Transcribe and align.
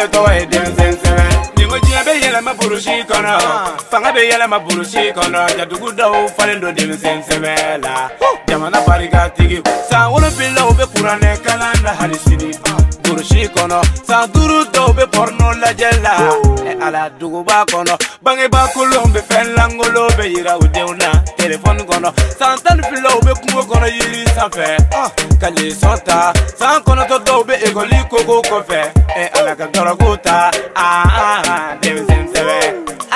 bɛ 0.00 0.06
tɔgɔ 0.08 0.32
ye 0.38 0.46
denmisɛnsɛbɛ 0.46 1.26
ninko 1.56 1.76
jiɲɛ 1.84 2.02
bɛ 2.06 2.12
yɛlɛma 2.22 2.52
burusi 2.58 3.04
kɔnɔ 3.04 3.32
ah. 3.36 3.64
fanga 3.90 4.12
bɛ 4.12 4.20
yɛlɛma 4.30 4.58
burusi 4.66 5.12
kɔnɔ 5.12 5.38
jatugu 5.58 5.88
dɔw 5.98 6.28
falen 6.36 6.60
don 6.60 6.72
denmisɛnsɛbɛ 6.74 7.82
la 7.82 8.08
jamana 8.48 8.80
barika 8.86 9.28
tigi 9.36 9.60
san 9.90 10.10
wolofilila 10.10 10.70
u 10.70 10.72
bɛ 10.72 10.86
kuranɛ 10.94 11.42
kalan 11.44 11.74
na 11.84 11.92
hali 12.00 12.14
sini 12.16 12.50
burusi 13.02 13.46
kɔnɔ 13.54 13.84
san 14.06 14.28
duuru 14.32 14.64
dɔw 14.72 14.88
bɛ 14.96 15.04
pɔrɔno 15.12 15.60
lajɛ 15.62 15.90
la. 16.02 16.12
Woo. 16.44 16.59
ala 16.86 17.02
duguba 17.18 17.58
kɔnɔ 17.72 17.94
bangeba 18.24 18.60
kolon 18.74 19.08
bɛ 19.14 19.20
fɛn 19.28 19.46
lankolon 19.56 20.08
bɛ 20.18 20.24
yira 20.34 20.52
u 20.62 20.66
denw 20.74 20.92
na 21.00 21.10
telefɔni 21.38 21.82
kɔnɔ 21.90 22.10
san 22.38 22.56
tan 22.64 22.76
ni 22.78 22.82
fila 22.88 23.08
u 23.18 23.20
bɛ 23.26 23.32
kungo 23.42 23.62
kɔnɔ 23.70 23.86
yiri 23.96 24.20
sanfɛ 24.36 24.66
ah, 25.00 25.10
ka 25.40 25.48
lesɔn 25.56 25.98
ta 26.08 26.32
san 26.60 26.80
kɔnɔtɔ 26.86 27.16
dɔw 27.26 27.40
bɛ 27.48 27.54
ekɔli 27.66 28.00
kogo 28.10 28.36
kɔfɛ 28.50 28.82
eh, 29.16 29.28
ala 29.38 29.54
ka 29.56 29.66
gɔrɔko 29.74 30.22
ta 30.22 30.50
ah, 30.74 31.04
ah, 31.24 31.76
denmisɛn 31.82 32.24
sɛbɛ 32.32 32.58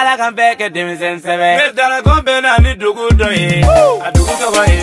ala 0.01 0.12
kan 0.17 0.33
bɛɛ 0.37 0.53
kɛ 0.59 0.67
denmisɛn 0.75 1.17
sɛbɛ 1.25 1.49
ne 1.59 1.67
dalakɔn 1.78 2.21
bɛ 2.27 2.43
na 2.43 2.56
ni 2.65 2.75
dugu 2.75 3.09
dɔ 3.21 3.28
ye 3.39 3.62
a 4.06 4.11
dugu 4.12 4.33
tɔgɔ 4.41 4.69
ye 4.69 4.73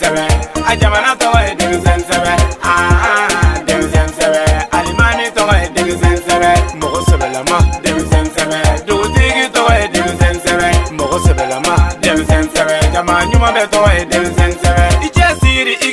sɛbɛ 0.00 0.24
a 0.70 0.76
jamana 0.80 1.10
tɔgɔ 1.20 1.38
ye 1.46 1.52
denmisɛn 1.60 2.00
sɛbɛ 2.08 2.32
aa 2.62 2.92
ah, 3.10 3.28
denmisɛn 3.66 4.08
sɛbɛ 4.18 4.42
alimani 4.78 5.26
tɔgɔ 5.36 5.52
ye 5.60 5.66
denmisɛn 5.76 6.16
sɛbɛ 6.26 6.50
mɔgɔ 6.80 6.98
sɛbɛlama 7.08 7.58
denmisɛn 7.84 8.26
sɛbɛ 8.36 8.58
dugutigi 8.86 9.44
tɔgɔ 9.54 9.72
ye 9.80 9.86
denmisɛn 9.94 10.34
sɛbɛ 10.44 10.68
mɔgɔ 10.98 11.16
sɛbɛlama 11.26 11.74
denmisɛn 12.02 12.44
sɛbɛ 12.54 12.74
jama 12.94 13.14
ɲuman 13.30 13.52
bɛ 13.56 13.62
tɔgɔ 13.74 13.88
ye 13.98 14.04
denmisɛn 14.12 14.45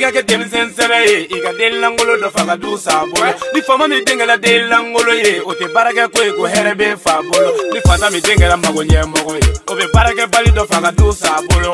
ka 0.04 0.10
kɛ 0.20 0.22
denmisɛn 0.28 0.68
sɛbɛ 0.76 0.96
ye 1.08 1.16
i 1.34 1.38
ka 1.44 1.50
den 1.58 1.74
langolo 1.80 2.14
dɔ 2.22 2.28
fa 2.34 2.44
ka 2.46 2.56
du 2.56 2.76
sa 2.76 3.06
bolo 3.10 3.24
ni 3.54 3.60
faama 3.62 3.88
min 3.88 4.04
den 4.04 4.18
kɛra 4.18 4.36
den 4.40 4.68
langolo 4.68 5.12
ye 5.24 5.40
o 5.40 5.52
tɛ 5.56 5.72
baarakɛ 5.74 6.12
ko 6.12 6.22
ye 6.22 6.32
ko 6.36 6.42
hɛrɛ 6.44 6.72
bɛ 6.80 6.98
fa 6.98 7.22
bolo 7.32 7.48
ni 7.72 7.80
fata 7.86 8.10
min 8.12 8.20
den 8.20 8.36
kɛra 8.38 8.56
mago 8.62 8.82
ɲɛmɔgɔ 8.84 9.34
ye 9.42 9.50
o 9.68 9.72
bɛ 9.74 9.86
baarakɛ 9.94 10.30
bali 10.30 10.50
dɔ 10.52 10.66
fa 10.68 10.80
ka 10.82 10.90
du 10.90 11.08
ah. 11.08 11.12
sa 11.12 11.40
bolo 11.48 11.72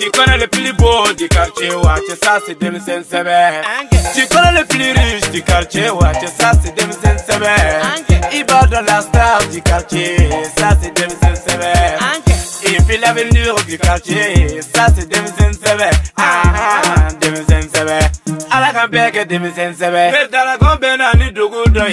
tu 0.00 0.10
connais 0.10 0.38
le 0.38 0.46
plus 0.48 0.72
beau 0.72 1.12
du 1.12 1.28
quartier 1.28 1.74
ouais 1.74 2.00
c'est 2.08 2.24
ça 2.24 2.38
c'est 2.46 2.58
denmisɛn 2.58 3.04
sɛbɛ 3.04 3.36
tu 4.14 4.26
connais 4.34 4.52
le 4.58 4.64
plus 4.64 4.90
riche 4.96 5.30
du 5.32 5.42
quartier 5.42 5.90
ouais 5.92 6.12
c'est 6.20 6.32
ça 6.42 6.52
c'est 6.64 6.74
denmisɛn 6.74 7.18
sɛbɛ 7.28 7.54
i 8.32 8.42
b'a 8.42 8.64
dɔn 8.72 8.86
la 8.86 9.02
star 9.02 9.42
du 9.52 9.60
quartier 9.60 10.16
ça 10.56 10.70
c'est 10.80 10.94
denmisɛn 10.96 11.34
sɛbɛ 11.44 11.55
depuis 12.86 12.98
l'avenue 13.00 13.42
du 13.66 13.78
quartier. 13.78 14.60
Ça, 14.74 14.86
c'est 14.96 15.08
2007. 15.08 15.58
Ah, 16.16 17.08
2007. 17.20 17.66
À 18.50 18.60
la 18.60 18.68
campagne 18.80 19.10
que 19.12 19.24
2007. 19.24 19.72
Mais 19.80 20.12
dans 20.32 20.44
la 20.44 20.56
campagne, 20.58 20.98
on 21.14 21.20
est 21.20 21.30
dougou 21.30 21.64
la 21.74 21.86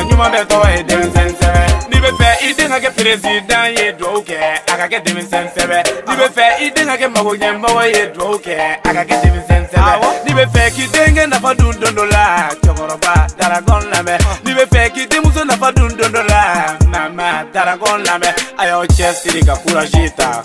a 0.00 0.04
ɲuman 0.08 0.32
bɛ 0.32 0.40
tɔgɔ 0.50 0.68
ye 0.76 0.82
denmisɛn 0.88 1.28
sɛbɛ 1.40 1.62
n'i 1.90 1.98
bɛ 2.04 2.10
fɛ 2.20 2.26
i 2.46 2.52
den 2.58 2.70
ka 2.72 2.78
kɛ 2.84 2.90
perezidan 2.96 3.64
ye 3.78 3.86
duwawu 3.98 4.22
kɛ 4.24 4.36
a 4.40 4.74
ka 4.80 4.86
kɛ 4.92 4.98
denmisɛn 5.04 5.46
sɛbɛ 5.54 5.78
n'i 6.08 6.14
bɛ 6.20 6.26
fɛ 6.36 6.44
i 6.64 6.68
den 6.76 6.86
ka 6.90 6.96
kɛ 7.02 7.06
magoɲɛmɔgɔ 7.14 7.82
ye 7.94 8.02
duwawu 8.16 8.38
kɛ 8.46 8.54
a 8.82 8.90
ka 8.96 9.02
kɛ 9.10 9.14
denmisɛn 9.22 9.62
sɛbɛ 9.68 9.92
n'i 10.24 10.32
bɛ 10.38 10.44
fɛ 10.54 10.62
k'i 10.74 10.86
denkɛ 10.94 11.22
nafa 11.28 11.54
dun 11.54 11.76
don 11.80 11.92
dɔ 11.98 12.04
la 12.10 12.24
cɛkɔrɔba 12.64 13.12
darakɔn 13.40 13.82
lamɛn 13.92 14.18
n'i 14.44 14.52
bɛ 14.56 14.64
fɛ 14.72 14.82
k'i 14.94 15.06
denmuso 15.10 15.44
nafa 15.50 15.68
dun 15.72 15.92
don 15.98 16.10
dɔ 16.10 16.22
la 16.28 16.42
mama 16.94 17.28
darakɔn 17.52 18.04
lamɛn 18.04 18.34
a 18.58 18.66
y'aw 18.68 18.84
cɛ 18.86 19.12
siri 19.20 19.42
ka 19.44 19.54
kurazi 19.56 20.08
ta 20.16 20.40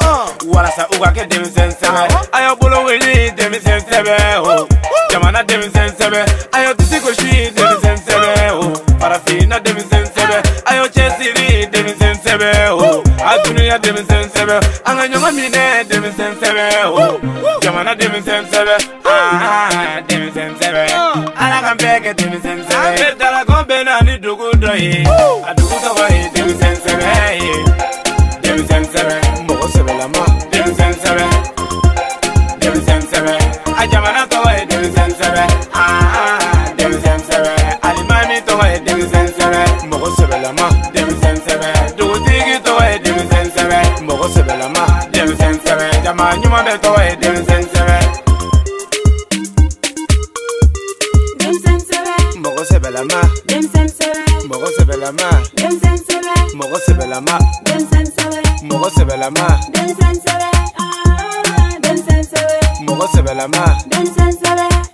walasa 0.51 0.85
u 0.95 0.99
ka 0.99 1.11
kɛ 1.15 1.23
denmisɛn 1.31 1.71
sɛbɛ 1.71 2.27
a 2.33 2.41
y'aw 2.43 2.55
bolo 2.59 2.83
wuli 2.87 3.31
denmisɛn 3.31 3.79
sɛbɛ 3.87 4.43
o 4.43 4.67
jamana 5.11 5.43
denmisɛn 5.47 5.95
sɛbɛ 5.95 6.19
a 6.57 6.63
y'aw 6.63 6.73
disi 6.73 6.99
gosi 6.99 7.53
denmisɛn 7.55 7.84
sebe 12.35 12.57
o 12.79 12.83
atunuya 13.31 13.75
denmisɛn 13.83 14.25
sɛbɛ 14.33 14.55
an 14.89 14.93
ka 14.99 15.05
ɲɔgɔn 15.11 15.33
minɛ 15.39 15.65
denmisɛn 15.89 16.33
sɛbɛ 16.41 16.65
o 16.85 17.19
jamana 17.63 17.91
denmisɛn 17.99 18.43
sɛbɛ 18.51 18.75
denmisɛn 20.07 20.51
sɛbɛ 20.59 20.85
ala 21.45 21.57
kan 21.65 21.77
bɛɛ 21.83 21.97
kɛ 22.05 22.11
denmisɛn 22.19 22.57
sɛbɛ 22.67 22.85
an 22.85 22.95
bɛ 22.95 23.17
dalakɔ 23.21 23.59
bɛ 23.69 23.77
na 23.87 23.95
ni 24.07 24.15
dugu 24.25 24.49
dɔ 24.63 24.73
ye 24.77 25.03
a 25.49 25.53
dugu 25.57 25.75
tɔgɔ 25.85 26.05
ye 26.13 26.21
denmisɛn 26.35 26.75
sɛbɛ 26.83 27.31
ye. 27.31 27.34
sebelama 52.95 53.21
mɔgɔ 54.49 54.67
sebelama 54.77 55.29
mɔgɔ 56.57 56.77
sebelama 56.85 57.35
mɔgɔ 58.69 58.87
sebelama 58.95 59.45
mɔgɔ 62.85 63.07
sebelama 63.15 64.93